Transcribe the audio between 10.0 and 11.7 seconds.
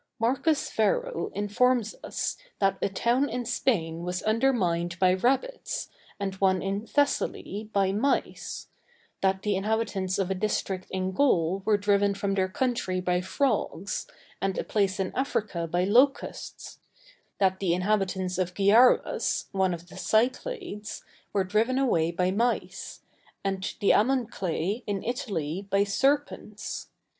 of a district in Gaul